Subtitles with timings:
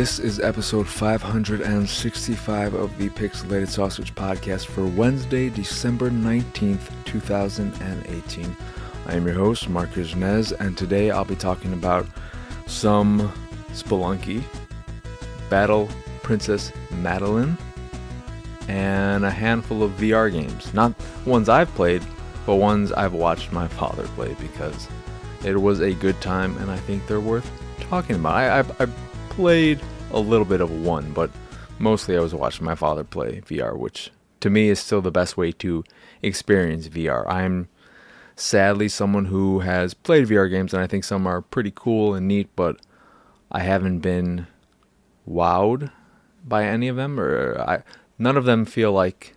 [0.00, 8.56] This is episode 565 of the Pixelated Sausage Podcast for Wednesday, December 19th, 2018.
[9.04, 12.06] I am your host, Marcus Nez, and today I'll be talking about
[12.66, 13.30] some
[13.72, 14.42] Spelunky,
[15.50, 15.86] Battle
[16.22, 17.58] Princess Madelyn,
[18.68, 20.72] and a handful of VR games.
[20.72, 20.94] Not
[21.26, 22.02] ones I've played,
[22.46, 24.88] but ones I've watched my father play because
[25.44, 28.34] it was a good time and I think they're worth talking about.
[28.34, 28.88] I, I, I
[29.40, 29.80] played
[30.10, 31.30] a little bit of one, but
[31.78, 35.38] mostly I was watching my father play VR, which to me is still the best
[35.38, 35.82] way to
[36.20, 37.26] experience VR.
[37.26, 37.70] I'm
[38.36, 42.28] sadly someone who has played VR games and I think some are pretty cool and
[42.28, 42.82] neat, but
[43.50, 44.46] I haven't been
[45.26, 45.90] wowed
[46.46, 47.82] by any of them or I
[48.18, 49.34] none of them feel like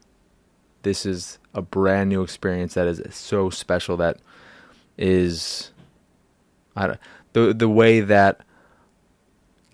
[0.81, 4.17] this is a brand new experience that is so special that
[4.97, 5.71] is
[6.75, 6.97] I
[7.31, 8.41] the the way that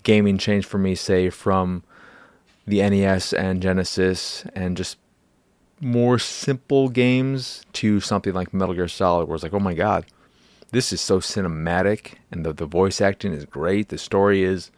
[0.04, 1.84] gaming changed for me say from
[2.66, 4.98] the NES and Genesis and just
[5.82, 10.06] more simple games to something like Metal Gear Solid where it's like oh my god
[10.72, 14.72] this is so cinematic and the the voice acting is great the story is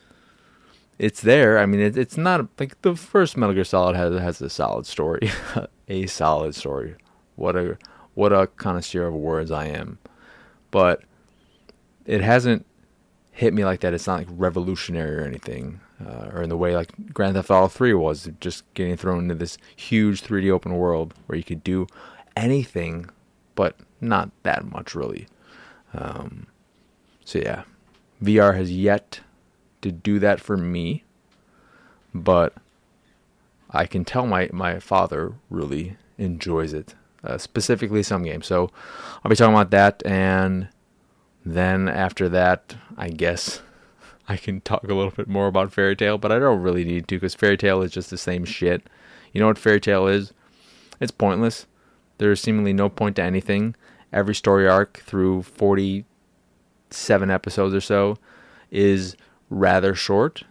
[1.01, 1.57] it's there.
[1.57, 4.85] I mean, it, it's not like the first Metal Gear Solid has has a solid
[4.85, 5.31] story,
[5.87, 6.95] a solid story.
[7.35, 7.79] What a
[8.13, 9.97] what a connoisseur of words I am,
[10.69, 11.01] but
[12.05, 12.67] it hasn't
[13.31, 13.93] hit me like that.
[13.93, 17.67] It's not like revolutionary or anything, uh, or in the way like Grand Theft Auto
[17.67, 21.87] 3 was, just getting thrown into this huge 3D open world where you could do
[22.35, 23.09] anything,
[23.55, 25.27] but not that much really.
[25.93, 26.47] Um,
[27.23, 27.63] so yeah,
[28.21, 29.21] VR has yet
[29.81, 31.03] to do that for me,
[32.13, 32.53] but
[33.69, 36.93] I can tell my, my father really enjoys it,
[37.23, 38.45] uh, specifically some games.
[38.45, 38.69] So
[39.23, 40.67] I'll be talking about that, and
[41.45, 43.61] then after that, I guess
[44.27, 47.07] I can talk a little bit more about Fairy Tail, but I don't really need
[47.07, 48.83] to because Fairy Tail is just the same shit.
[49.33, 50.33] You know what Fairy Tail is?
[50.99, 51.65] It's pointless.
[52.17, 53.75] There's seemingly no point to anything.
[54.13, 58.17] Every story arc through 47 episodes or so
[58.69, 59.15] is
[59.49, 60.43] rather short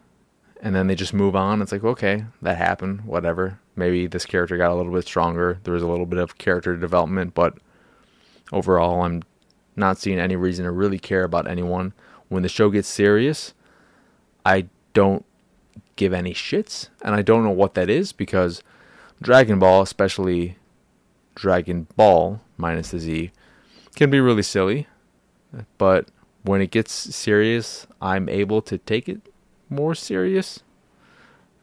[0.62, 1.62] and then they just move on.
[1.62, 3.58] It's like, okay, that happened, whatever.
[3.76, 5.58] Maybe this character got a little bit stronger.
[5.64, 7.56] There was a little bit of character development, but
[8.52, 9.22] overall, I'm
[9.76, 11.92] not seeing any reason to really care about anyone.
[12.28, 13.54] When the show gets serious,
[14.44, 15.24] I don't
[15.96, 18.62] give any shits, and I don't know what that is because
[19.20, 20.56] Dragon Ball, especially
[21.34, 23.32] Dragon Ball minus the Z,
[23.94, 24.86] can be really silly,
[25.78, 26.08] but
[26.42, 29.20] when it gets serious, I'm able to take it
[29.68, 30.60] more serious.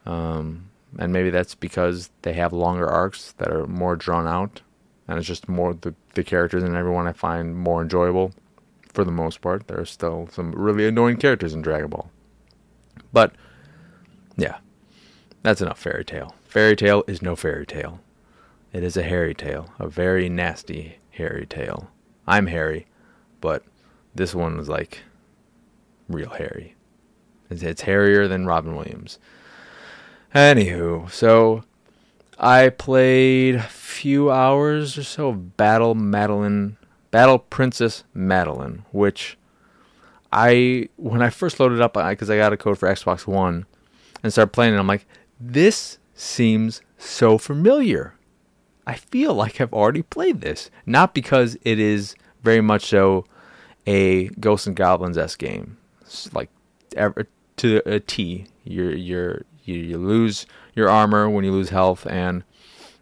[0.05, 4.61] Um, and maybe that's because they have longer arcs that are more drawn out,
[5.07, 8.31] and it's just more the the characters and everyone I find more enjoyable.
[8.93, 12.09] For the most part, there are still some really annoying characters in Dragon Ball,
[13.13, 13.33] but
[14.35, 14.57] yeah,
[15.43, 16.33] that's enough Fairy Tail.
[16.45, 17.99] Fairy Tail is no fairy tale.
[18.73, 21.89] It is a hairy tale, a very nasty hairy tale.
[22.27, 22.87] I'm hairy,
[23.39, 23.63] but
[24.15, 25.03] this one was like
[26.09, 26.75] real hairy.
[27.49, 29.19] It's, it's hairier than Robin Williams.
[30.35, 31.63] Anywho, so
[32.39, 36.77] I played a few hours or so of Battle Madelyn,
[37.09, 39.37] Battle Princess Madelyn, which
[40.31, 43.65] I when I first loaded up because I, I got a code for Xbox One
[44.21, 45.07] and started playing it, I'm like,
[45.39, 48.13] this seems so familiar.
[48.85, 53.25] I feel like I've already played this, not because it is very much so
[53.85, 56.49] a Ghosts and Goblins s game, it's like
[57.57, 58.45] to a T.
[58.63, 60.45] You're you're you, you lose
[60.77, 62.43] your armor when you lose health, and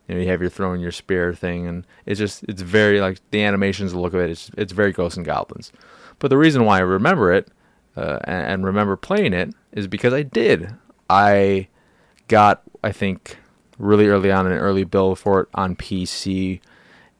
[0.07, 3.19] you know you have your throwing your spear thing, and it's just it's very like
[3.31, 5.71] the animations, the look of it, it's it's very Ghosts and Goblins.
[6.19, 7.49] But the reason why I remember it
[7.97, 10.73] uh, and, and remember playing it is because I did.
[11.09, 11.67] I
[12.27, 13.37] got I think
[13.78, 16.61] really early on an early build for it on PC,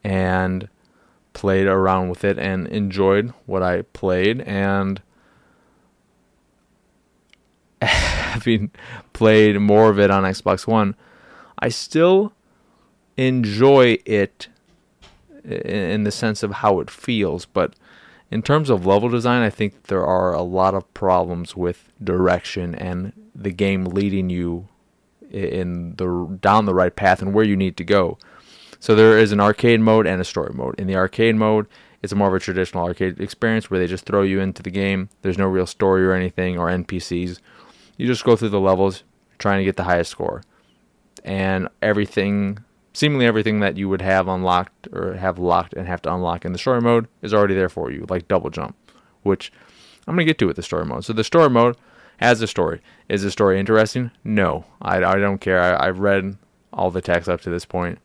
[0.04, 0.70] and
[1.34, 5.02] played around with it and enjoyed what I played and
[8.34, 8.72] having
[9.14, 10.96] played more of it on Xbox One,
[11.60, 12.34] I still
[13.18, 14.48] enjoy it
[15.44, 17.76] in the sense of how it feels, but
[18.32, 22.76] in terms of level design, I think there are a lot of problems with direction
[22.76, 24.68] and the game leading you
[25.30, 28.18] in the down the right path and where you need to go.
[28.80, 30.80] So there is an arcade mode and a story mode.
[30.80, 31.68] In the arcade mode,
[32.02, 35.10] it's more of a traditional arcade experience where they just throw you into the game.
[35.22, 37.40] There's no real story or anything or NPCs.
[37.98, 39.04] You just go through the levels
[39.38, 40.44] trying to get the highest score.
[41.24, 42.60] And everything,
[42.94, 46.52] seemingly everything that you would have unlocked or have locked and have to unlock in
[46.52, 48.76] the story mode is already there for you, like double jump,
[49.24, 49.52] which
[50.08, 51.06] I'm going to get to with the story mode.
[51.06, 51.78] So the story mode
[52.18, 52.82] has a story.
[53.10, 54.12] Is the story interesting?
[54.24, 55.62] No, I, I don't care.
[55.62, 56.38] I, I've read
[56.72, 58.00] all the text up to this point.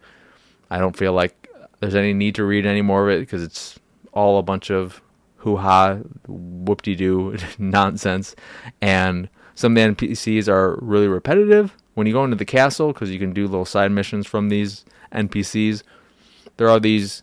[0.70, 1.48] I don't feel like
[1.80, 3.78] there's any need to read any more of it because it's
[4.12, 5.02] all a bunch of
[5.36, 8.34] hoo ha, whoop de doo nonsense.
[8.80, 9.28] And
[9.60, 11.76] some of the NPCs are really repetitive.
[11.92, 14.86] When you go into the castle, because you can do little side missions from these
[15.12, 15.82] NPCs,
[16.56, 17.22] there are these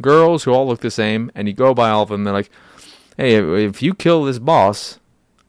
[0.00, 2.22] girls who all look the same, and you go by all of them.
[2.22, 2.50] They're like,
[3.16, 3.34] "Hey,
[3.64, 5.00] if you kill this boss,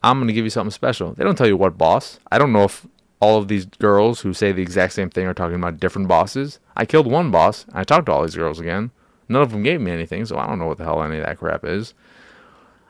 [0.03, 2.19] I'm gonna give you something special." They don't tell you what boss.
[2.31, 2.87] I don't know if
[3.19, 6.59] all of these girls who say the exact same thing are talking about different bosses.
[6.75, 7.67] I killed one boss.
[7.73, 8.89] I talked to all these girls again.
[9.29, 11.25] None of them gave me anything, so I don't know what the hell any of
[11.25, 11.93] that crap is.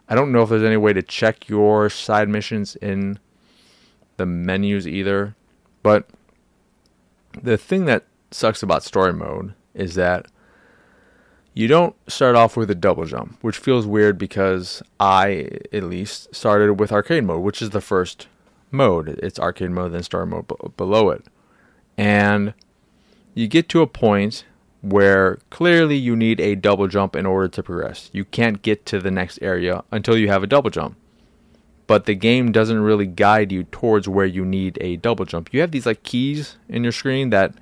[0.10, 3.20] I don't know if there's any way to check your side missions in
[4.18, 5.36] the menus either.
[5.84, 6.08] But
[7.42, 10.28] the thing that sucks about story mode is that
[11.54, 16.34] you don't start off with a double jump, which feels weird because I, at least,
[16.36, 18.28] started with arcade mode, which is the first
[18.70, 19.20] mode.
[19.24, 21.26] It's arcade mode, then story mode b- below it.
[21.98, 22.54] And
[23.34, 24.46] you get to a point
[24.90, 28.10] where clearly you need a double jump in order to progress.
[28.14, 30.98] You can't get to the next area until you have a double jump.
[31.88, 35.54] But the game doesn't really guide you towards where you need a double jump.
[35.54, 37.54] You have these like keys in your screen that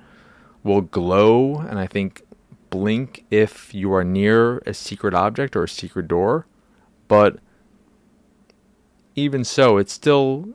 [0.62, 2.22] will glow and I think
[2.70, 6.46] blink if you are near a secret object or a secret door.
[7.08, 7.38] But
[9.14, 10.48] even so, it still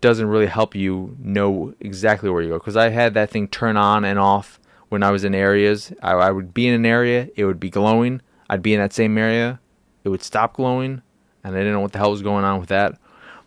[0.00, 2.58] doesn't really help you know exactly where you go.
[2.58, 4.59] Because I had that thing turn on and off
[4.90, 5.92] when I was in areas.
[6.02, 8.20] I, I would be in an area, it would be glowing.
[8.50, 9.58] I'd be in that same area,
[10.04, 11.00] it would stop glowing,
[11.42, 12.98] and I didn't know what the hell was going on with that.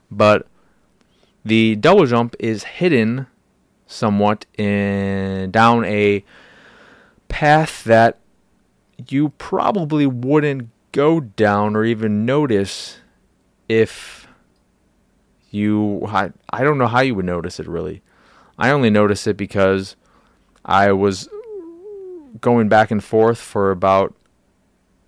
[0.10, 0.48] But
[1.46, 3.28] the double jump is hidden
[3.86, 6.24] somewhat in down a
[7.28, 8.20] path that
[9.10, 13.00] you probably wouldn't go down or even notice
[13.68, 14.28] if
[15.50, 18.02] you I, I don't know how you would notice it really.
[18.58, 19.96] I only notice it because
[20.66, 21.30] I was
[22.42, 24.16] going back and forth for about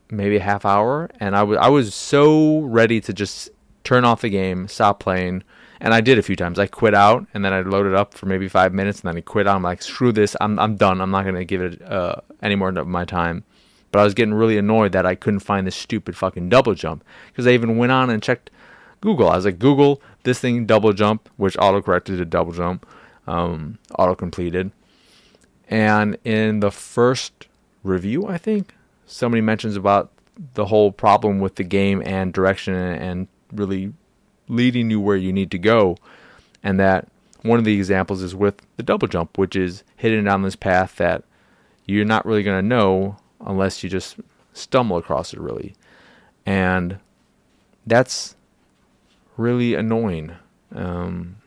[0.09, 3.49] maybe a half hour, and I was I was so ready to just
[3.83, 5.43] turn off the game, stop playing,
[5.79, 6.59] and I did a few times.
[6.59, 9.21] I quit out, and then I loaded up for maybe five minutes, and then I
[9.21, 9.55] quit out.
[9.55, 11.01] I'm like, screw this, I'm I'm done.
[11.01, 13.43] I'm not gonna give it uh, any more of my time.
[13.91, 17.03] But I was getting really annoyed that I couldn't find this stupid fucking double jump
[17.27, 18.49] because I even went on and checked
[18.99, 19.29] Google.
[19.29, 22.85] I was like, Google this thing double jump, which auto corrected to double jump,
[23.25, 24.71] um, auto completed.
[25.69, 27.47] And in the first
[27.83, 28.73] review, I think
[29.05, 30.11] somebody mentions about
[30.53, 33.93] the whole problem with the game and direction and really
[34.47, 35.97] leading you where you need to go.
[36.63, 37.07] And that
[37.41, 40.95] one of the examples is with the double jump, which is hidden down this path
[40.97, 41.23] that
[41.85, 44.17] you're not really going to know unless you just
[44.53, 45.75] stumble across it, really.
[46.45, 46.99] And
[47.85, 48.35] that's
[49.37, 50.33] really annoying.
[50.73, 51.37] Um,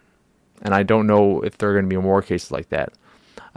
[0.62, 2.92] and I don't know if there are going to be more cases like that.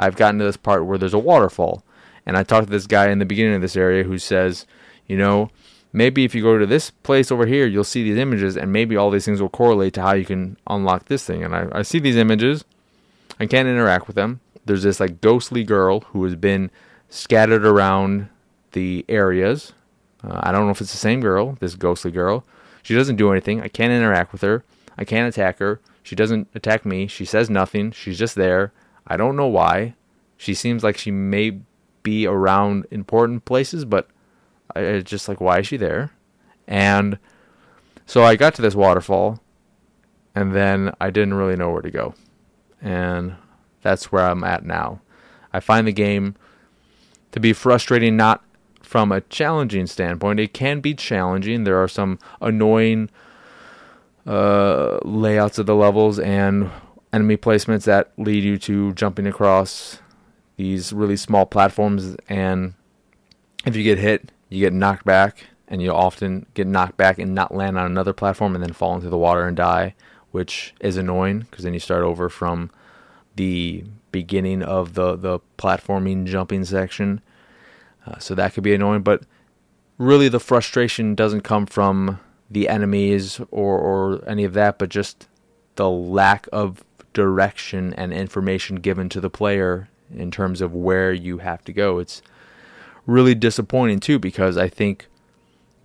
[0.02, 1.84] I've gotten to this part where there's a waterfall,
[2.26, 4.66] and I talked to this guy in the beginning of this area who says,
[5.08, 5.52] you know,
[5.94, 8.98] maybe if you go to this place over here, you'll see these images, and maybe
[8.98, 11.44] all these things will correlate to how you can unlock this thing.
[11.44, 12.66] And I, I see these images,
[13.40, 14.42] I can't interact with them.
[14.66, 16.72] There's this like ghostly girl who has been
[17.10, 18.30] scattered around
[18.72, 19.74] the areas.
[20.24, 22.44] Uh, I don't know if it's the same girl, this ghostly girl.
[22.84, 23.62] She doesn't do anything.
[23.62, 24.64] I can't interact with her.
[24.98, 25.80] I can't attack her.
[26.04, 27.08] She doesn't attack me.
[27.08, 27.92] She says nothing.
[27.92, 28.72] She's just there.
[29.08, 29.96] I don't know why.
[30.38, 31.60] She seems like she may
[32.04, 34.10] be around important places, but
[34.76, 36.12] it's just like why is she there?
[36.68, 37.20] And
[38.06, 39.40] so I got to this waterfall,
[40.34, 42.16] and then I didn't really know where to go,
[42.82, 43.36] and
[43.82, 45.02] that's where I'm at now.
[45.54, 46.36] I find the game
[47.32, 48.44] to be frustrating, not
[48.82, 50.40] from a challenging standpoint.
[50.40, 51.64] It can be challenging.
[51.64, 53.10] There are some annoying
[54.26, 56.70] uh, layouts of the levels and
[57.14, 60.00] enemy placements that lead you to jumping across
[60.58, 62.16] these really small platforms.
[62.30, 62.74] And
[63.66, 67.34] if you get hit, you get knocked back, and you'll often get knocked back and
[67.34, 69.96] not land on another platform and then fall into the water and die,
[70.32, 72.70] which is annoying because then you start over from
[73.36, 77.22] the beginning of the, the platforming jumping section.
[78.06, 79.24] Uh, so that could be annoying, but
[79.98, 85.30] really the frustration doesn't come from the enemies or, or any of that, but just
[85.76, 91.40] the lack of direction and information given to the player in terms of where you
[91.40, 92.00] have to go.
[92.00, 92.22] It's
[93.06, 95.08] really disappointing too because I think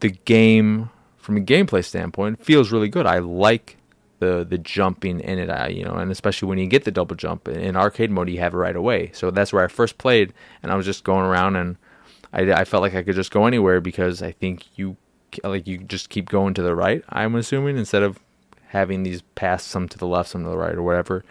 [0.00, 3.06] the game from a gameplay standpoint feels really good.
[3.06, 3.76] I like
[4.18, 7.16] the the jumping in it, I, you know, and especially when you get the double
[7.16, 9.10] jump in arcade mode, you have it right away.
[9.12, 11.76] So that's where I first played, and I was just going around, and
[12.32, 14.96] I, I felt like I could just go anywhere because I think you
[15.44, 17.04] like you just keep going to the right.
[17.08, 18.20] I'm assuming instead of
[18.68, 21.24] having these pass some to the left, some to the right, or whatever.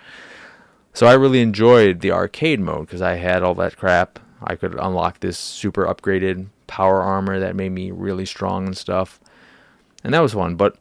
[0.93, 4.19] So I really enjoyed the arcade mode because I had all that crap.
[4.41, 9.19] I could unlock this super upgraded power armor that made me really strong and stuff.
[10.03, 10.55] And that was fun.
[10.55, 10.77] But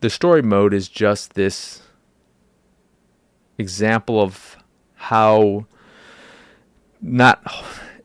[0.00, 1.82] the story mode is just this
[3.58, 4.56] example of
[4.94, 5.66] how
[7.02, 7.42] not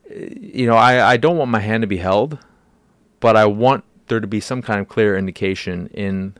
[0.10, 2.38] you know I, I don't want my hand to be held
[3.20, 6.36] but i want there to be some kind of clear indication in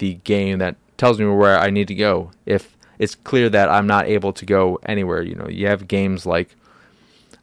[0.00, 3.86] the game that tells me where i need to go if it's clear that i'm
[3.86, 6.54] not able to go anywhere you know you have games like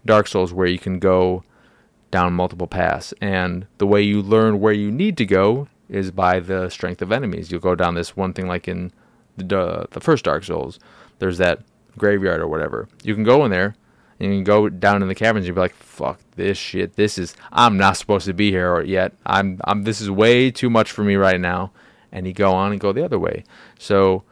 [0.06, 1.44] dark souls where you can go
[2.12, 6.40] down multiple paths and the way you learn where you need to go is by
[6.40, 8.92] the strength of enemies you'll go down this one thing like in
[9.38, 10.80] the, the first dark souls
[11.20, 11.62] there's that
[11.98, 12.88] graveyard or whatever.
[13.04, 13.76] You can go in there
[14.20, 16.96] and you can go down in the caverns and be like, fuck this shit.
[16.96, 19.14] This is I'm not supposed to be here yet.
[19.26, 21.72] I'm I'm this is way too much for me right now.
[22.12, 23.44] And you go on and go the other way.
[23.78, 24.24] So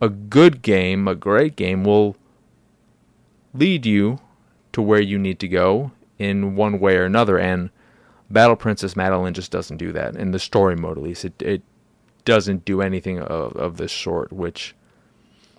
[0.00, 2.16] a good game, a great game will
[3.54, 4.20] lead you
[4.72, 7.70] to where you need to go in one way or another and
[8.32, 10.16] Battle Princess Madelyn just doesn't do that.
[10.16, 11.24] In the story mode at least.
[11.24, 11.62] It it
[12.24, 14.74] doesn't do anything of, of this sort, which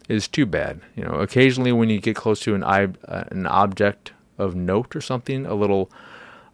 [0.10, 0.82] is too bad.
[0.96, 5.02] You know, occasionally when you get close to an uh, an object of note or
[5.02, 5.92] something, a little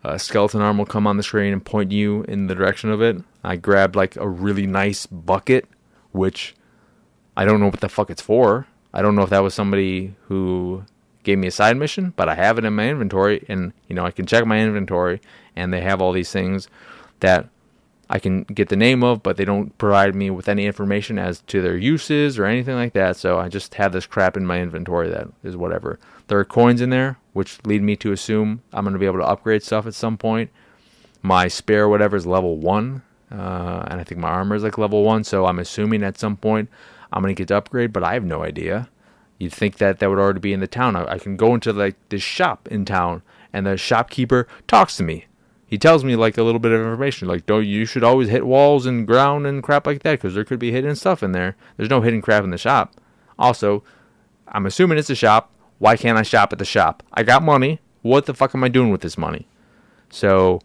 [0.03, 3.01] uh, skeleton arm will come on the screen and point you in the direction of
[3.01, 3.18] it.
[3.50, 5.68] I grabbed like a really nice bucket,
[6.12, 6.56] which
[7.36, 8.68] I don't know what the fuck it's for.
[8.94, 10.84] I don't know if that was somebody who
[11.24, 14.06] gave me a side mission, but I have it in my inventory, and you know
[14.06, 15.20] I can check my inventory,
[15.56, 16.68] and they have all these things
[17.22, 17.50] that
[18.08, 21.41] I can get the name of, but they don't provide me with any information as
[21.48, 23.18] to their uses or anything like that.
[23.18, 25.98] So I just have this crap in my inventory that is whatever.
[26.27, 29.22] There are coins in there, which lead me to assume I'm going to be able
[29.22, 30.51] to upgrade stuff at some point.
[31.24, 35.03] My spare whatever is level one, uh, and I think my armor is like level
[35.03, 35.24] one.
[35.24, 36.69] So I'm assuming at some point
[37.12, 38.89] I'm to get to upgrade, but I have no idea.
[39.38, 40.95] You'd think that that would already be in the town.
[40.95, 43.21] I, I can go into like this shop in town,
[43.53, 45.25] and the shopkeeper talks to me
[45.69, 48.43] he tells me like a little bit of information, like don't you should always hit
[48.43, 51.55] walls and ground and crap like that because there could be hidden stuff in there.
[51.77, 52.95] There's no hidden crap in the shop.
[53.38, 53.83] Also,
[54.48, 55.51] I'm assuming it's a shop.
[55.77, 57.03] Why can't I shop at the shop?
[57.13, 57.81] I got money.
[58.01, 59.48] What the fuck am I doing with this money?
[60.09, 60.59] So,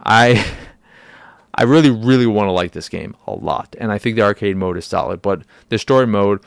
[0.00, 0.44] I.
[1.58, 4.56] I really, really want to like this game a lot, and I think the arcade
[4.56, 5.20] mode is solid.
[5.20, 6.40] But the story mode,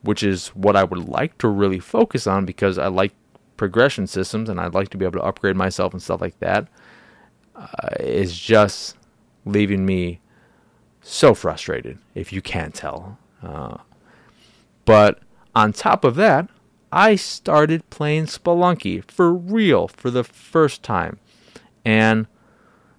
[0.00, 3.12] which is what I would like to really focus on because I like
[3.58, 6.68] progression systems and I'd like to be able to upgrade myself and stuff like that
[7.54, 7.66] uh,
[8.00, 8.96] is just
[9.44, 10.20] leaving me
[11.02, 13.18] so frustrated, if you can't tell.
[13.42, 13.76] Uh,
[14.86, 15.20] but
[15.54, 16.48] on top of that,
[16.90, 21.18] I started playing Spelunky for real for the first time.
[21.84, 22.26] And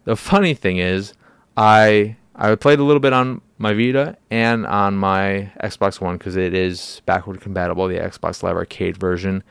[0.04, 1.16] the funny thing is,
[1.58, 6.36] I I played a little bit on my Vita and on my Xbox One because
[6.36, 9.44] it is backward compatible, the Xbox Live Arcade version.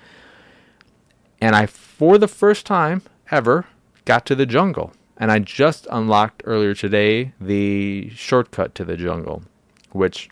[1.41, 3.67] And I, for the first time ever,
[4.05, 4.93] got to the jungle.
[5.17, 9.43] And I just unlocked earlier today the shortcut to the jungle,
[9.91, 10.31] which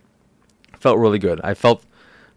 [0.79, 1.41] felt really good.
[1.43, 1.85] I felt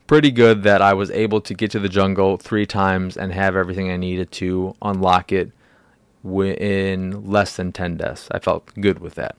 [0.07, 3.55] pretty good that I was able to get to the jungle three times and have
[3.55, 5.51] everything I needed to unlock it
[6.35, 8.27] in less than 10 deaths.
[8.31, 9.37] I felt good with that.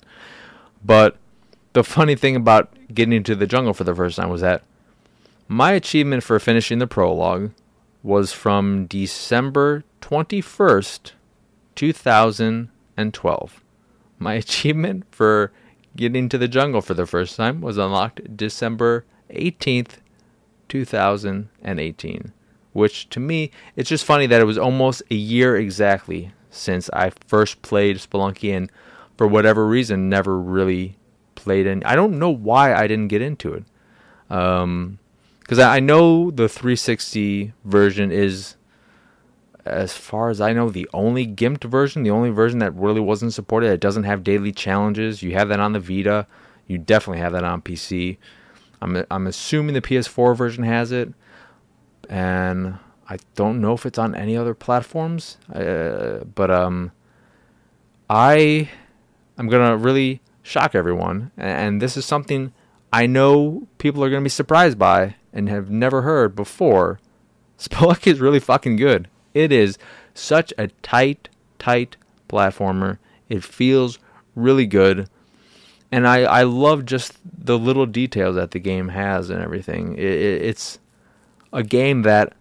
[0.85, 1.17] But
[1.73, 4.63] the funny thing about getting into the jungle for the first time was that
[5.47, 7.53] my achievement for finishing the prologue
[8.03, 11.13] was from December 21st
[11.75, 13.65] 2012.
[14.19, 15.53] My achievement for
[15.97, 19.99] getting to the jungle for the first time was unlocked December 18th,
[20.69, 22.33] 2018.
[22.73, 27.11] Which to me, it's just funny that it was almost a year exactly since I
[27.27, 28.71] first played Spelunky and
[29.17, 30.97] for whatever reason never really
[31.35, 31.83] played in.
[31.85, 33.65] I don't know why I didn't get into it.
[34.31, 34.99] Um,
[35.41, 38.57] because I know the 360 version is
[39.69, 43.35] as far as I know, the only gimped version, the only version that really wasn't
[43.35, 43.71] supported.
[43.71, 45.23] It doesn't have daily challenges.
[45.23, 46.27] You have that on the Vita.
[46.67, 48.19] You definitely have that on PC.
[48.81, 51.13] I'm I'm assuming the PS4 version has it,
[52.09, 55.39] and I don't know if it's on any other platforms.
[55.53, 56.93] Uh, but um,
[58.11, 58.69] I
[59.37, 62.53] I'm gonna really shock everyone, and this is something
[62.93, 67.01] I know people are gonna be surprised by and have never heard before.
[67.59, 69.09] Spelunky is really fucking good.
[69.35, 69.79] It is
[70.15, 71.97] such a tight, tight
[72.29, 72.99] platformer.
[73.29, 73.99] It feels
[74.35, 75.09] really good.
[75.91, 79.97] And I, I love just the little details that the game has and everything.
[79.97, 80.79] It, it, it's
[81.53, 82.35] a game that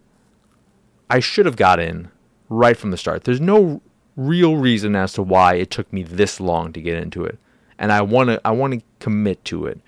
[1.10, 2.10] I should have got in
[2.48, 3.24] right from the start.
[3.24, 3.80] There's no
[4.16, 7.38] real reason as to why it took me this long to get into it.
[7.78, 9.80] and I want to I want to commit to it,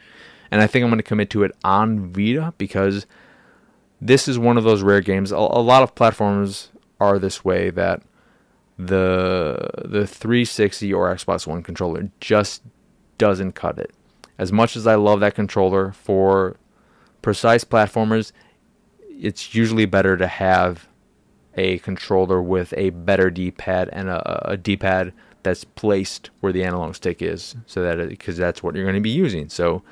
[0.50, 3.06] and I think I'm going to commit to it on Vita because
[4.00, 5.32] this is one of those rare games.
[5.32, 8.02] A, a lot of platforms are this way that
[8.78, 12.62] the the 360 or Xbox One controller just
[13.18, 13.92] doesn't cut it.
[14.38, 16.56] As much as I love that controller for
[17.20, 18.32] precise platformers,
[19.10, 20.88] it's usually better to have
[21.60, 25.12] a controller with a better D-pad and a, a D-pad
[25.42, 29.00] that's placed where the analog stick is, so that because that's what you're going to
[29.00, 29.50] be using.
[29.50, 29.82] So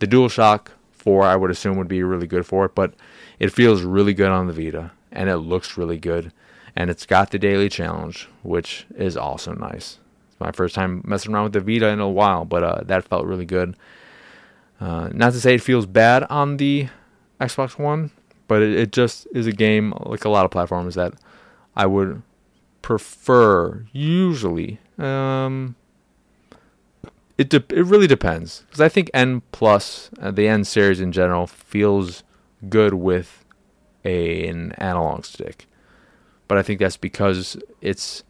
[0.00, 2.94] the DualShock 4, I would assume, would be really good for it, but
[3.38, 6.32] it feels really good on the Vita, and it looks really good,
[6.74, 9.98] and it's got the daily challenge, which is also nice.
[10.28, 13.04] It's my first time messing around with the Vita in a while, but uh, that
[13.04, 13.76] felt really good.
[14.80, 16.88] Uh, not to say it feels bad on the
[17.40, 18.10] Xbox One,
[18.48, 21.14] but it, it just is a game like a lot of platforms that
[21.76, 22.22] I would
[22.82, 24.78] prefer usually.
[24.98, 25.76] Um,
[27.36, 31.10] it de- it really depends because I think N plus uh, the N series in
[31.12, 32.22] general feels
[32.68, 33.44] good with
[34.04, 35.66] a, an analog stick,
[36.46, 38.22] but I think that's because it's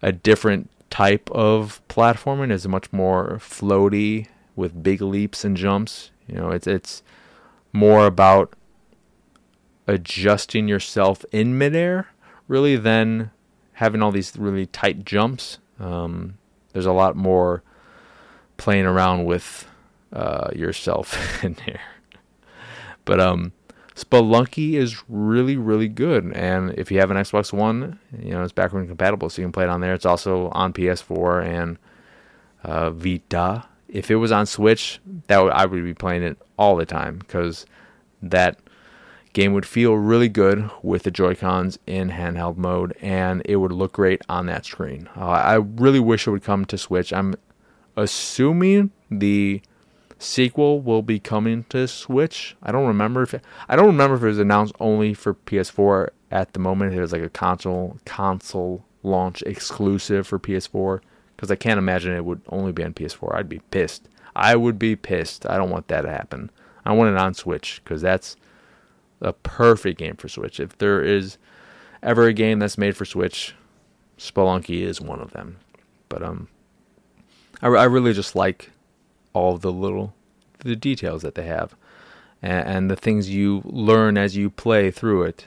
[0.00, 2.50] a different type of platforming.
[2.50, 6.10] It's much more floaty with big leaps and jumps.
[6.26, 7.02] You know, it's it's
[7.72, 8.54] more about
[9.86, 12.08] adjusting yourself in midair,
[12.48, 13.30] really, than
[13.74, 15.58] having all these really tight jumps.
[15.80, 16.38] Um,
[16.72, 17.62] there's a lot more
[18.56, 19.66] playing around with
[20.12, 21.80] uh, yourself in there.
[23.04, 23.52] But um,
[23.94, 26.32] Spelunky is really, really good.
[26.34, 29.52] And if you have an Xbox One, you know, it's backward compatible, so you can
[29.52, 29.94] play it on there.
[29.94, 31.78] It's also on PS4 and
[32.64, 33.64] uh, Vita.
[33.88, 37.18] If it was on Switch, that would, I would be playing it all the time
[37.18, 37.66] because
[38.22, 38.58] that
[39.32, 43.72] game would feel really good with the Joy Cons in handheld mode, and it would
[43.72, 45.08] look great on that screen.
[45.16, 47.12] Uh, I really wish it would come to Switch.
[47.12, 47.34] I'm
[47.96, 49.62] assuming the
[50.18, 52.56] sequel will be coming to Switch.
[52.62, 56.10] I don't remember if it, I don't remember if it was announced only for PS4
[56.30, 56.94] at the moment.
[56.94, 61.00] It was like a console console launch exclusive for PS4
[61.36, 63.34] because I can't imagine it would only be on PS4.
[63.34, 64.08] I'd be pissed.
[64.36, 65.46] I would be pissed.
[65.48, 66.50] I don't want that to happen.
[66.84, 68.36] I want it on Switch because that's
[69.22, 70.60] a perfect game for Switch.
[70.60, 71.38] If there is
[72.02, 73.54] ever a game that's made for Switch,
[74.18, 75.58] Spelunky is one of them.
[76.08, 76.48] But um,
[77.62, 78.70] I, I really just like
[79.32, 80.14] all the little
[80.58, 81.74] the details that they have
[82.40, 85.46] and, and, the things you learn as you play through it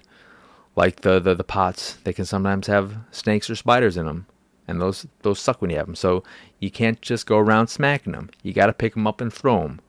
[0.75, 4.25] like the, the the pots they can sometimes have snakes or spiders in them
[4.67, 6.21] and those those suck when you have them so
[6.59, 9.61] you can't just go around smacking them you got to pick them up and throw
[9.61, 9.79] them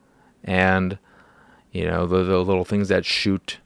[0.43, 0.97] and
[1.71, 3.57] you know the, the little things that shoot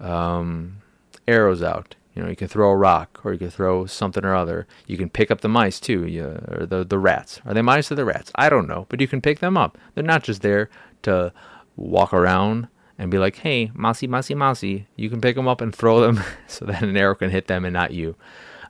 [0.00, 0.78] um,
[1.26, 4.34] arrows out you know, you can throw a rock or you can throw something or
[4.34, 4.66] other.
[4.86, 7.42] You can pick up the mice too, you, or the the rats.
[7.44, 8.32] Are they mice or the rats?
[8.34, 9.76] I don't know, but you can pick them up.
[9.94, 10.70] They're not just there
[11.02, 11.30] to
[11.76, 15.74] walk around and be like, "Hey, mousy, mousy, mousy." You can pick them up and
[15.74, 18.16] throw them so that an arrow can hit them and not you.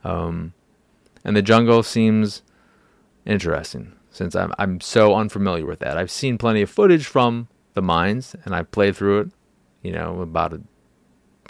[0.02, 0.52] Um,
[1.24, 2.42] and the jungle seems
[3.24, 5.96] interesting since I'm I'm so unfamiliar with that.
[5.96, 9.30] I've seen plenty of footage from the mines and I've played through it,
[9.82, 10.62] you know, about a,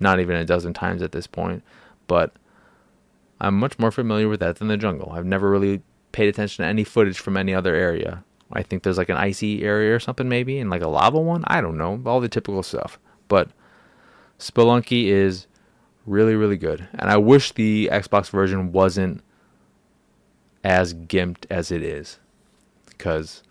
[0.01, 1.63] not even a dozen times at this point
[2.07, 2.33] but
[3.41, 5.13] I'm much more familiar with that than the jungle.
[5.13, 5.83] I've never really
[6.13, 8.25] paid attention to any footage from any other area.
[8.53, 11.45] I think there's like an icy area or something maybe, and like a lava one.
[11.47, 12.99] I don't know, all the typical stuff.
[13.29, 13.51] But
[14.39, 15.47] Spelunky is
[16.07, 19.23] really, really good, and I wish the Xbox version wasn't
[20.63, 22.19] as gimped as it is,
[22.87, 23.43] because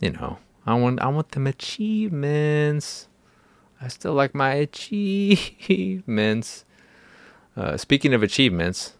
[0.00, 3.08] you know I want I want them achievements.
[3.82, 6.04] I still like my achievements.
[7.56, 8.92] Uh, speaking of achievements,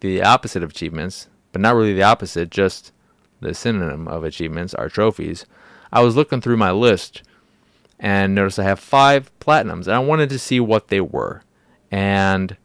[0.00, 2.92] the opposite of achievements, but not really the opposite, just
[3.40, 5.46] the synonym of achievements are trophies.
[5.90, 7.22] I was looking through my list
[7.98, 11.42] and noticed I have five platinums, and I wanted to see what they were.
[11.90, 12.58] And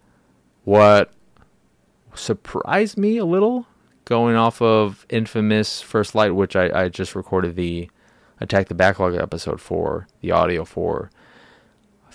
[0.65, 1.13] what
[2.13, 3.67] surprised me a little,
[4.03, 7.89] going off of Infamous First Light, which I, I just recorded the
[8.41, 11.09] Attack the Backlog episode for, the audio for,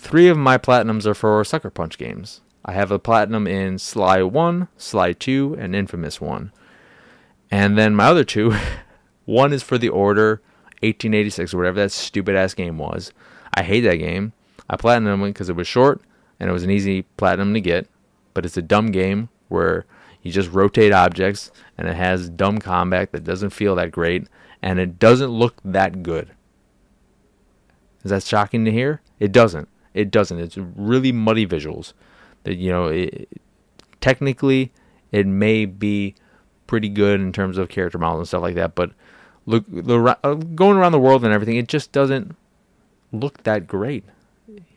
[0.03, 2.41] three of my platinums are for Sucker Punch games.
[2.65, 6.51] I have a platinum in Sly 1, Sly 2, and Infamous 1.
[7.49, 8.53] And then my other two,
[9.25, 10.41] one is for The Order
[10.81, 13.13] 1886 or whatever that stupid ass game was.
[13.55, 14.33] I hate that game.
[14.69, 16.01] I platinum it because it was short
[16.39, 17.87] and it was an easy platinum to get,
[18.33, 19.85] but it's a dumb game where
[20.21, 24.27] you just rotate objects and it has dumb combat that doesn't feel that great
[24.61, 26.31] and it doesn't look that good.
[28.03, 29.01] Is that shocking to hear?
[29.19, 29.69] It doesn't.
[29.93, 30.39] It doesn't.
[30.39, 31.93] It's really muddy visuals
[32.43, 33.29] That you know, it,
[34.01, 34.71] technically
[35.11, 36.15] it may be
[36.67, 38.91] pretty good in terms of character models and stuff like that, but
[39.45, 42.35] look the uh, going around the world and everything, it just doesn't
[43.11, 44.03] look that great.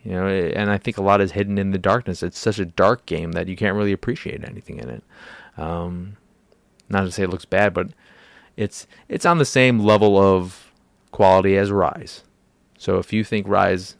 [0.03, 2.23] You know, and I think a lot is hidden in the darkness.
[2.23, 5.03] It's such a dark game that you can't really appreciate anything in it.
[5.57, 6.17] Um,
[6.87, 7.89] not to say it looks bad, but
[8.55, 10.71] it's it's on the same level of
[11.11, 12.23] quality as Rise.
[12.77, 13.95] So if you think Rise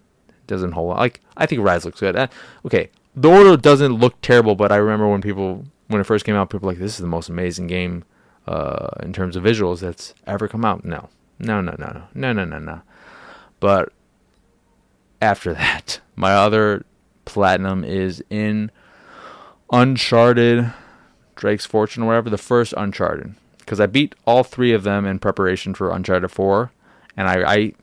[0.47, 2.15] doesn't hold, like I think Rise looks good.
[2.15, 2.27] Uh,
[2.65, 6.35] okay, the Order doesn't look terrible, but I remember when people when it first came
[6.35, 8.03] out, people were like this is the most amazing game
[8.47, 10.85] uh, in terms of visuals that's ever come out.
[10.85, 12.81] No, no, no, no, no, no, no, no.
[13.59, 13.91] But
[15.21, 16.85] after that, my other
[17.25, 18.71] platinum is in
[19.71, 20.71] Uncharted,
[21.35, 23.35] Drake's Fortune, or whatever, the first Uncharted.
[23.59, 26.71] Because I beat all three of them in preparation for Uncharted 4,
[27.17, 27.73] and I, I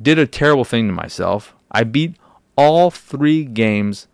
[0.00, 1.54] did a terrible thing to myself.
[1.70, 2.16] I beat
[2.56, 4.08] all three games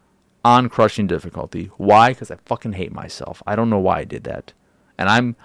[0.45, 1.71] on crushing difficulty.
[1.77, 2.11] Why?
[2.11, 3.43] Because I fucking hate myself.
[3.47, 4.53] I don't know why I did that.
[4.97, 5.37] And I'm,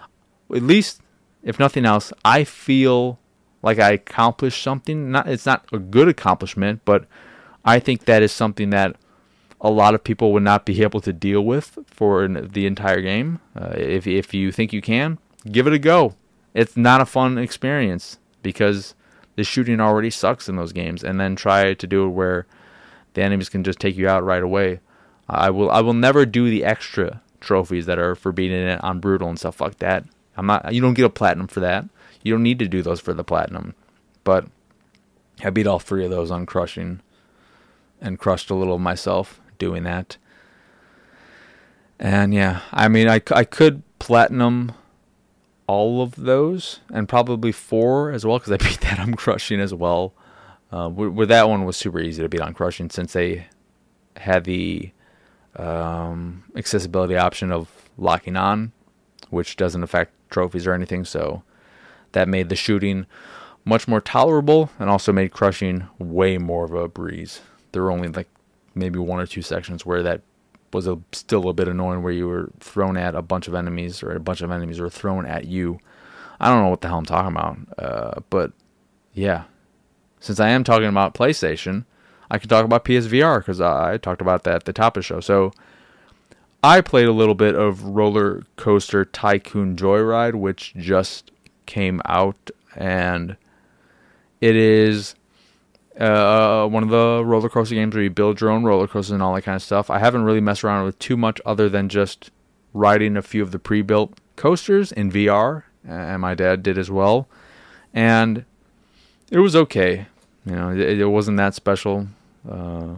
[0.53, 1.01] at least,
[1.43, 3.19] if nothing else, I feel
[3.63, 5.11] like I accomplished something.
[5.11, 7.05] Not it's not a good accomplishment, but
[7.65, 8.95] I think that is something that
[9.59, 13.39] a lot of people would not be able to deal with for the entire game.
[13.55, 15.19] Uh, if if you think you can,
[15.51, 16.15] give it a go.
[16.53, 18.95] It's not a fun experience because
[19.35, 22.45] the shooting already sucks in those games, and then try to do it where
[23.13, 24.79] the enemies can just take you out right away.
[25.29, 28.99] I will I will never do the extra trophies that are for beating it on
[28.99, 30.05] brutal and stuff like that.
[30.37, 30.73] I'm not.
[30.73, 31.85] You don't get a platinum for that.
[32.23, 33.73] You don't need to do those for the platinum.
[34.23, 34.45] But
[35.43, 37.01] I beat all three of those on crushing
[37.99, 40.17] and crushed a little myself doing that.
[41.99, 44.73] And yeah, I mean, I, I could platinum
[45.67, 49.73] all of those and probably four as well because I beat that on crushing as
[49.73, 50.13] well.
[50.71, 53.45] Uh, where, that one was super easy to beat on crushing since they
[54.15, 54.91] had the
[55.57, 58.71] um, accessibility option of locking on,
[59.29, 61.03] which doesn't affect trophies or anything.
[61.03, 61.43] So
[62.13, 63.05] that made the shooting
[63.65, 67.41] much more tolerable and also made crushing way more of a breeze.
[67.73, 68.29] There were only like
[68.73, 70.21] maybe one or two sections where that
[70.73, 74.01] was a, still a bit annoying where you were thrown at a bunch of enemies
[74.03, 75.79] or a bunch of enemies were thrown at you.
[76.39, 77.57] I don't know what the hell I'm talking about.
[77.77, 78.51] Uh, but
[79.13, 79.43] yeah,
[80.19, 81.85] since I am talking about PlayStation,
[82.29, 85.01] I can talk about PSVR because I, I talked about that at the top of
[85.01, 85.19] the show.
[85.19, 85.51] So
[86.63, 91.31] I played a little bit of Roller Coaster Tycoon Joyride, which just
[91.65, 93.35] came out, and
[94.39, 95.15] it is
[95.99, 99.21] uh, one of the roller coaster games where you build your own roller coasters and
[99.21, 99.89] all that kind of stuff.
[99.89, 102.31] I haven't really messed around with too much other than just
[102.73, 107.27] riding a few of the pre-built coasters in VR, and my dad did as well,
[107.93, 108.45] and
[109.29, 110.07] it was okay.
[110.45, 112.07] You know, it, it wasn't that special.
[112.49, 112.95] Uh,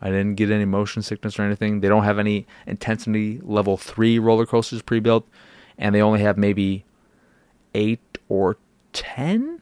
[0.00, 1.80] I didn't get any motion sickness or anything.
[1.80, 5.28] They don't have any intensity level three roller coasters pre-built,
[5.76, 6.84] and they only have maybe
[7.74, 8.56] eight or
[8.92, 9.59] 10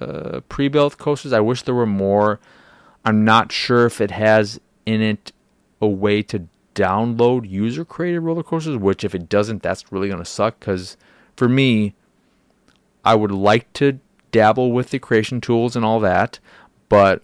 [0.00, 1.32] uh, pre built coasters.
[1.32, 2.40] I wish there were more.
[3.04, 5.32] I'm not sure if it has in it
[5.80, 10.22] a way to download user created roller coasters, which if it doesn't, that's really going
[10.22, 10.60] to suck.
[10.60, 10.96] Because
[11.36, 11.94] for me,
[13.04, 14.00] I would like to
[14.32, 16.38] dabble with the creation tools and all that,
[16.88, 17.22] but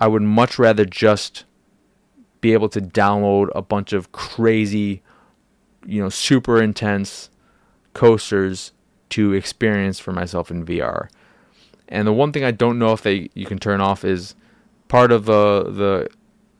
[0.00, 1.44] I would much rather just
[2.40, 5.02] be able to download a bunch of crazy,
[5.86, 7.30] you know, super intense
[7.94, 8.72] coasters
[9.08, 11.08] to experience for myself in VR.
[11.88, 14.34] And the one thing I don't know if they you can turn off is
[14.88, 16.08] part of the the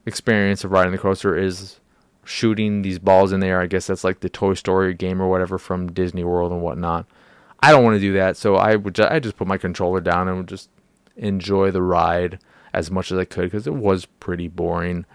[0.05, 1.81] experience of riding the coaster is
[2.25, 3.61] shooting these balls in the air.
[3.61, 7.07] I guess that's like the Toy Story game or whatever from Disney World and whatnot.
[7.61, 10.01] I don't want to do that, so I would ju- I just put my controller
[10.01, 10.69] down and would just
[11.17, 12.39] enjoy the ride
[12.73, 15.07] as much as I could because it was pretty boring.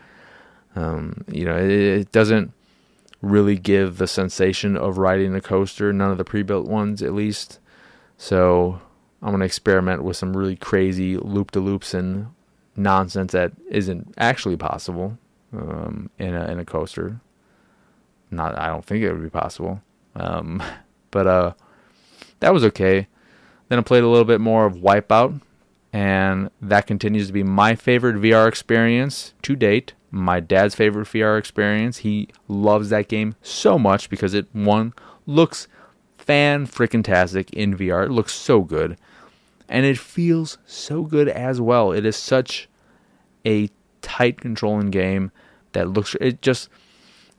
[0.75, 2.53] Um, you know, it, it doesn't
[3.21, 5.93] really give the sensation of riding a coaster.
[5.93, 7.59] None of the pre-built ones, at least.
[8.17, 8.81] So
[9.21, 12.27] I'm gonna experiment with some really crazy loop de loops and
[12.75, 15.17] nonsense that isn't actually possible
[15.53, 17.19] um, in a in a coaster.
[18.33, 19.81] Not, I don't think it would be possible.
[20.15, 20.63] Um,
[21.11, 21.53] but uh,
[22.39, 23.07] that was okay.
[23.67, 25.41] Then I played a little bit more of Wipeout,
[25.91, 31.39] and that continues to be my favorite VR experience to date my dad's favorite VR
[31.39, 31.97] experience.
[31.97, 34.93] He loves that game so much because it one
[35.25, 35.67] looks
[36.17, 38.05] fan freaking tastic in VR.
[38.05, 38.97] It looks so good.
[39.71, 41.91] And it feels so good as well.
[41.91, 42.67] It is such
[43.45, 43.69] a
[44.01, 45.31] tight controlling game
[45.71, 46.69] that looks it just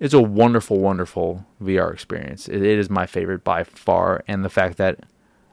[0.01, 2.49] it's a wonderful, wonderful VR experience.
[2.49, 5.01] it, it is my favorite by far, and the fact that,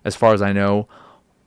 [0.04, 0.88] as far as I know,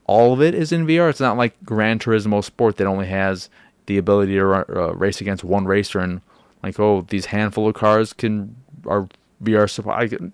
[0.05, 1.09] all of it is in VR.
[1.09, 3.49] It's not like Gran Turismo Sport that only has
[3.87, 6.21] the ability to uh, race against one racer and
[6.61, 9.09] like oh these handful of cars can are
[9.43, 10.09] VR support.
[10.09, 10.33] Can,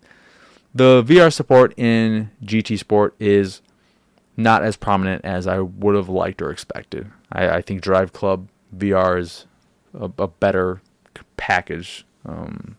[0.73, 3.61] the VR support in GT Sport is
[4.39, 7.11] not as prominent as I would have liked or expected.
[7.31, 9.45] I, I think Drive Club VR is
[9.93, 10.81] a, a better
[11.35, 12.05] package.
[12.25, 12.77] Um,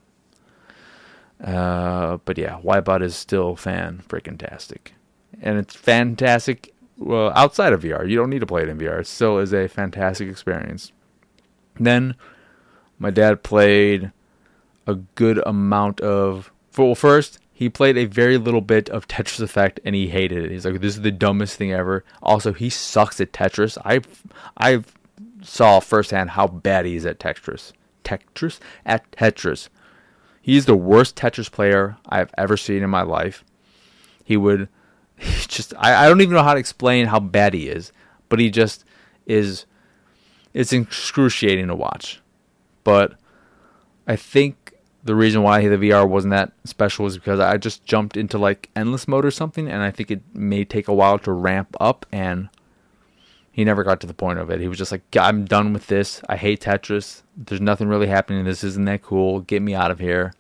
[1.42, 4.94] uh, but yeah, Wipeout is still fan freaking tastic,
[5.42, 6.72] and it's fantastic.
[6.96, 9.00] Well, outside of VR, you don't need to play it in VR.
[9.00, 10.92] It still is a fantastic experience.
[11.78, 12.14] Then,
[12.98, 14.12] my dad played
[14.86, 16.52] a good amount of.
[16.76, 20.50] Well, first he played a very little bit of Tetris Effect and he hated it.
[20.50, 23.76] He's like, "This is the dumbest thing ever." Also, he sucks at Tetris.
[23.84, 24.00] I,
[24.56, 24.82] I
[25.42, 27.72] saw firsthand how bad he is at Tetris.
[28.02, 29.68] Tetris at Tetris.
[30.40, 33.44] He's the worst Tetris player I've ever seen in my life.
[34.24, 34.70] He would
[35.18, 37.92] he just I, I don't even know how to explain how bad he is,
[38.30, 38.86] but he just
[39.26, 39.66] is
[40.54, 42.22] it's excruciating to watch.
[42.84, 43.18] But
[44.06, 44.59] I think
[45.02, 48.68] the reason why the VR wasn't that special was because I just jumped into like
[48.76, 52.06] endless mode or something, and I think it may take a while to ramp up,
[52.12, 52.48] and
[53.50, 54.60] he never got to the point of it.
[54.60, 56.22] He was just like, I'm done with this.
[56.28, 57.22] I hate Tetris.
[57.36, 58.44] There's nothing really happening.
[58.44, 59.40] This isn't that cool.
[59.40, 60.32] Get me out of here.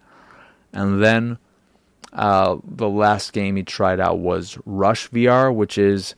[0.72, 1.38] And then
[2.12, 6.14] uh, the last game he tried out was Rush VR, which is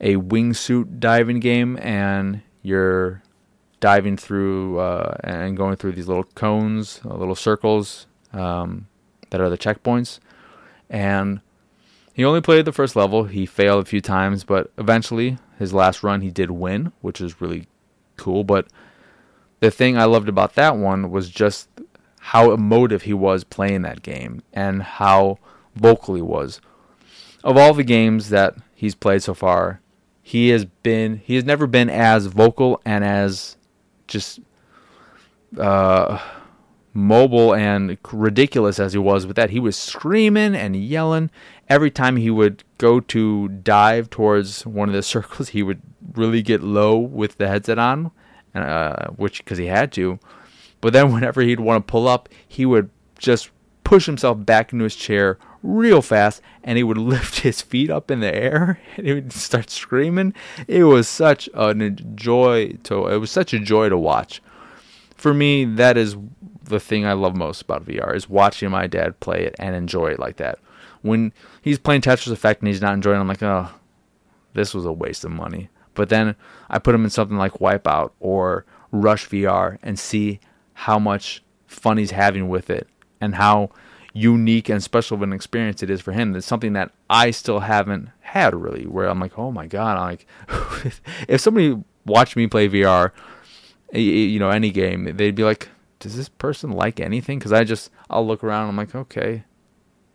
[0.00, 3.22] a wingsuit diving game, and you're
[3.80, 8.88] diving through uh, and going through these little cones, uh, little circles um,
[9.30, 10.18] that are the checkpoints.
[10.90, 11.40] And
[12.12, 13.24] he only played the first level.
[13.24, 17.40] He failed a few times, but eventually, his last run, he did win, which is
[17.40, 17.68] really
[18.16, 18.42] cool.
[18.42, 18.66] But
[19.60, 21.68] the thing I loved about that one was just
[22.20, 25.38] how emotive he was playing that game and how
[25.74, 26.60] vocal he was.
[27.44, 29.80] Of all the games that he's played so far,
[30.22, 33.56] he has been he has never been as vocal and as
[34.08, 34.40] just
[35.58, 36.18] uh,
[36.92, 39.50] mobile and ridiculous as he was with that.
[39.50, 41.30] He was screaming and yelling
[41.68, 45.50] every time he would go to dive towards one of the circles.
[45.50, 45.80] He would
[46.14, 48.10] really get low with the headset on,
[48.54, 50.18] uh, which because he had to.
[50.80, 53.50] But then whenever he'd want to pull up, he would just
[53.84, 58.10] push himself back into his chair real fast and he would lift his feet up
[58.10, 60.34] in the air and he would start screaming.
[60.66, 64.42] It was such a joy to it was such a joy to watch.
[65.16, 66.16] For me, that is
[66.62, 70.08] the thing I love most about VR is watching my dad play it and enjoy
[70.08, 70.58] it like that.
[71.02, 73.70] When he's playing Tetris Effect and he's not enjoying it, I'm like, oh,
[74.54, 75.70] this was a waste of money.
[75.94, 76.36] But then
[76.70, 80.40] I put him in something like Wipeout or Rush VR and see
[80.74, 82.86] how much fun he's having with it
[83.20, 83.70] and how
[84.12, 86.34] unique and special of an experience it is for him.
[86.34, 90.04] It's something that I still haven't had really, where I'm like, oh my god, I'm
[90.04, 90.26] like,
[91.28, 93.12] if somebody watched me play VR,
[93.92, 95.68] you know, any game, they'd be like,
[96.00, 97.38] does this person like anything?
[97.38, 99.44] Because I just, I'll look around, and I'm like, okay,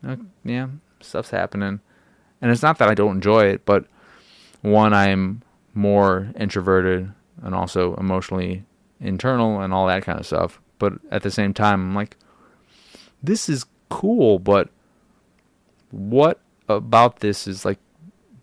[0.08, 0.68] uh, yeah,
[1.02, 1.80] stuff's happening,
[2.42, 3.86] and it's not that I don't enjoy it, but
[4.62, 5.42] one, I'm
[5.74, 8.64] more introverted and also emotionally
[9.00, 10.62] internal and all that kind of stuff.
[10.80, 12.18] But at the same time, I'm like,
[13.22, 14.70] this is cool, but
[15.92, 17.78] what about this is like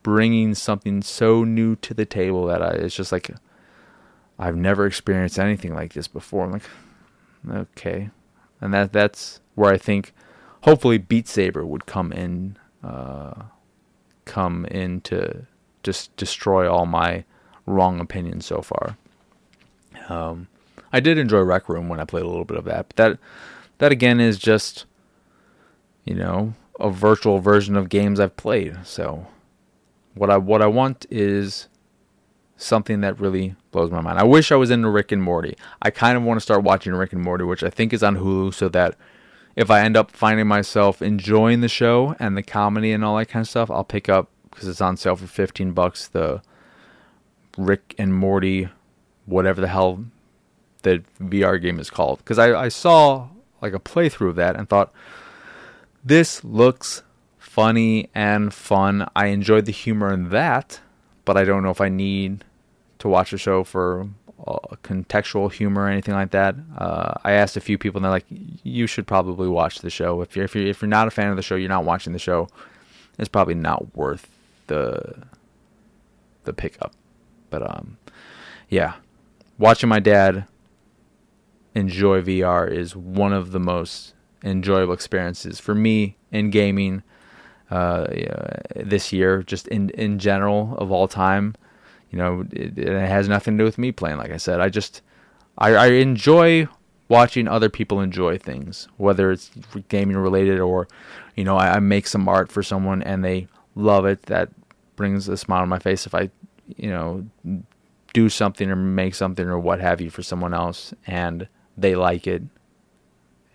[0.05, 3.31] bringing something so new to the table that I, it's just like
[4.39, 6.45] I've never experienced anything like this before.
[6.45, 6.63] I'm like,
[7.73, 8.11] okay,
[8.61, 10.15] and that that's where I think
[10.63, 13.43] hopefully Beat Saber would come in, uh,
[14.27, 15.47] come in to
[15.83, 17.25] just destroy all my
[17.67, 18.97] wrong opinions so far.
[20.09, 20.47] Um,
[20.93, 23.19] I did enjoy Rec Room when I played a little bit of that, but that
[23.79, 24.87] that again is just
[26.11, 28.85] you know a virtual version of games I've played.
[28.85, 29.29] So
[30.15, 31.69] what I what I want is
[32.57, 34.19] something that really blows my mind.
[34.19, 35.57] I wish I was into Rick and Morty.
[35.81, 38.17] I kind of want to start watching Rick and Morty, which I think is on
[38.17, 38.97] Hulu, so that
[39.55, 43.27] if I end up finding myself enjoying the show and the comedy and all that
[43.29, 46.43] kind of stuff, I'll pick up because it's on sale for 15 bucks the
[47.57, 48.69] Rick and Morty
[49.27, 50.05] whatever the hell
[50.83, 52.19] the VR game is called.
[52.19, 53.29] Because I, I saw
[53.61, 54.93] like a playthrough of that and thought,
[56.05, 57.03] this looks
[57.39, 59.09] funny and fun.
[59.15, 60.81] I enjoyed the humor in that,
[61.25, 62.45] but I don't know if I need
[62.99, 64.09] to watch the show for
[64.47, 66.55] uh, contextual humor or anything like that.
[66.77, 68.27] Uh, I asked a few people, and they're like,
[68.63, 70.23] "You should probably watch the show.
[70.23, 72.13] If you're if you're if you're not a fan of the show, you're not watching
[72.13, 72.49] the show.
[73.19, 74.29] It's probably not worth
[74.69, 75.27] the
[76.45, 76.95] the pickup."
[77.51, 77.99] But um,
[78.69, 78.95] yeah,
[79.59, 80.47] watching my dad
[81.75, 87.03] enjoy VR is one of the most enjoyable experiences for me in gaming
[87.71, 88.07] uh,
[88.75, 91.55] this year, just in in general of all time.
[92.11, 94.17] You know, it, it, has nothing to do with me playing.
[94.17, 95.03] Like I said, I just
[95.59, 96.67] I, I enjoy
[97.09, 99.51] watching other people enjoy things, whether it's
[99.89, 100.89] gaming related or
[101.37, 104.23] you know I, I make some art for someone and they love it.
[104.23, 104.51] That
[104.97, 106.31] brings a smile on my face if I,
[106.77, 107.25] you know,
[108.13, 112.27] do something or make something or what have you for someone else and they like
[112.27, 112.43] it.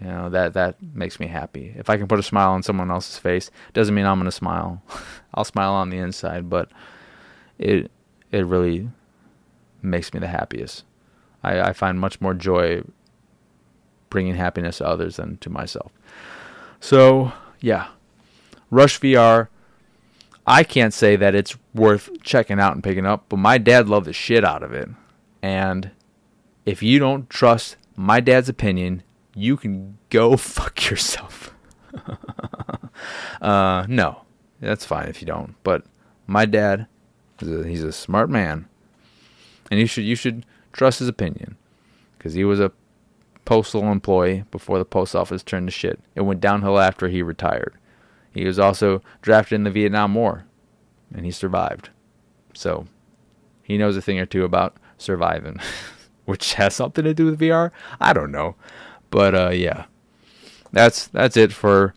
[0.01, 1.73] You know, that that makes me happy.
[1.77, 4.81] If I can put a smile on someone else's face, doesn't mean I'm to smile.
[5.33, 6.69] I'll smile on the inside, but
[7.57, 7.91] it
[8.31, 8.89] it really
[9.81, 10.83] makes me the happiest.
[11.43, 12.83] I, I find much more joy
[14.09, 15.91] bringing happiness to others than to myself.
[16.79, 17.89] So, yeah.
[18.71, 19.49] Rush VR
[20.47, 24.05] I can't say that it's worth checking out and picking up, but my dad loved
[24.05, 24.89] the shit out of it.
[25.41, 25.91] And
[26.65, 29.01] if you don't trust my dad's opinion,
[29.35, 31.53] you can go fuck yourself.
[33.41, 34.21] uh, no,
[34.59, 35.55] that's fine if you don't.
[35.63, 35.83] But
[36.25, 36.87] my dad,
[37.41, 38.67] a, he's a smart man,
[39.69, 41.57] and you should you should trust his opinion
[42.17, 42.71] because he was a
[43.45, 45.99] postal employee before the post office turned to shit.
[46.15, 47.77] It went downhill after he retired.
[48.31, 50.45] He was also drafted in the Vietnam War,
[51.13, 51.89] and he survived.
[52.53, 52.87] So
[53.63, 55.59] he knows a thing or two about surviving,
[56.25, 57.71] which has something to do with VR.
[58.01, 58.55] I don't know,
[59.09, 59.85] but uh, yeah,
[60.71, 61.93] that's that's it for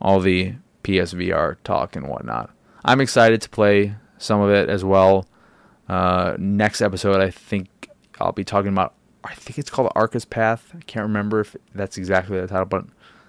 [0.00, 2.50] all the PSVR talk and whatnot.
[2.84, 5.26] I'm excited to play some of it as well.
[5.88, 7.88] Uh, next episode, I think
[8.20, 8.94] I'll be talking about.
[9.22, 10.72] I think it's called Arca's Path.
[10.74, 12.86] I can't remember if that's exactly the title, but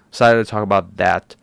[0.08, 1.36] excited to talk about that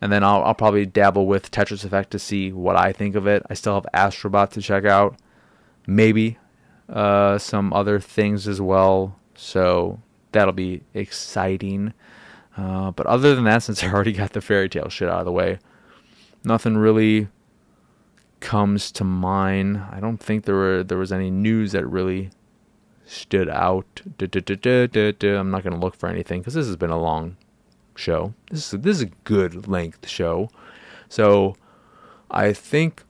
[0.00, 3.26] and then I'll, I'll probably dabble with Tetris Effect to see what I think of
[3.26, 3.42] it.
[3.50, 5.16] I still have Astrobot to check out,
[5.86, 6.38] maybe
[6.88, 9.16] uh, some other things as well.
[9.34, 10.00] So
[10.32, 11.92] that'll be exciting.
[12.56, 15.24] Uh, but other than that, since I already got the Fairy Tail shit out of
[15.24, 15.58] the way,
[16.44, 17.28] nothing really
[18.40, 19.82] comes to mind.
[19.90, 22.30] I don't think there were there was any news that really
[23.04, 24.02] stood out.
[24.20, 27.36] I'm not to look for anything because this has been a long
[27.96, 28.34] show.
[28.50, 30.50] This is this is a good length show.
[31.08, 31.56] So
[32.30, 33.02] I think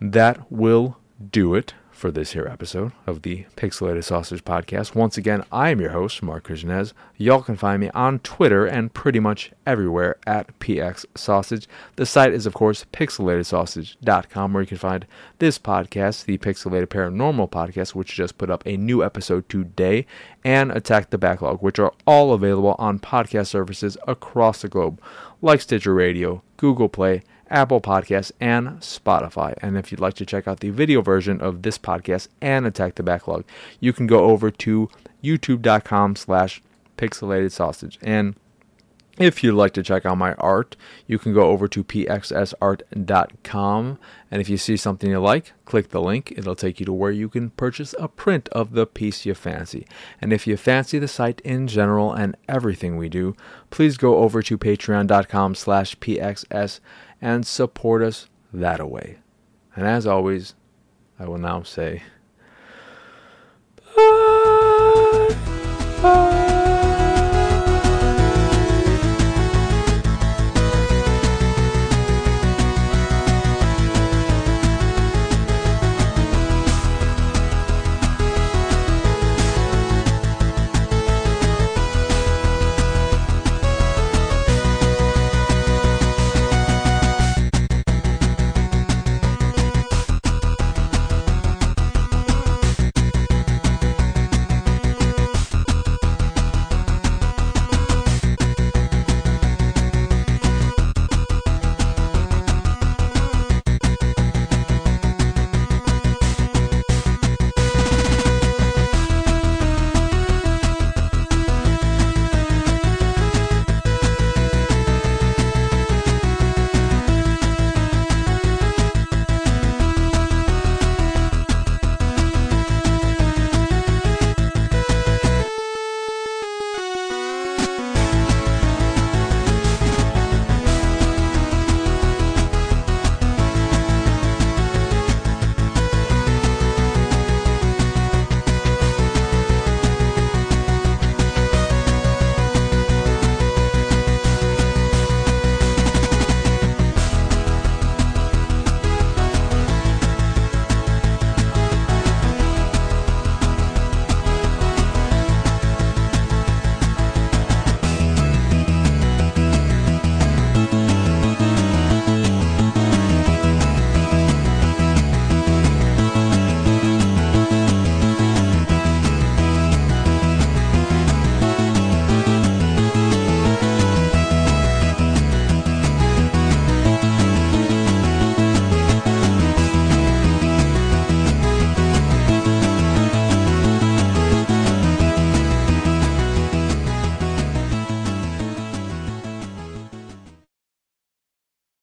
[0.00, 0.98] that will
[1.30, 4.94] do it for this here episode of the Pixelated Sausage Podcast.
[4.94, 6.92] Once again, I am your host, Marc Krishnez.
[7.16, 11.66] Y'all can find me on Twitter and pretty much everywhere at PX Sausage.
[11.96, 15.06] The site is, of course, pixelatedsausage.com, where you can find
[15.40, 20.06] this podcast, the Pixelated Paranormal Podcast, which just put up a new episode today,
[20.44, 25.00] and Attack the Backlog, which are all available on podcast services across the globe,
[25.42, 29.54] like Stitcher Radio, Google Play, Apple Podcasts, and Spotify.
[29.62, 32.96] And if you'd like to check out the video version of this podcast and Attack
[32.96, 33.44] the Backlog,
[33.80, 34.88] you can go over to
[35.22, 36.62] youtube.com slash
[36.96, 37.98] pixelated sausage.
[38.02, 38.34] And
[39.18, 40.76] if you'd like to check out my art,
[41.08, 42.38] you can go over to pxsart.com.
[44.30, 46.32] And if you see something you like, click the link.
[46.36, 49.88] It'll take you to where you can purchase a print of the piece you fancy.
[50.20, 53.34] And if you fancy the site in general and everything we do,
[53.70, 56.78] please go over to patreon.com slash pxs
[57.20, 59.18] and support us that way.
[59.74, 60.54] And as always,
[61.18, 62.02] I will now say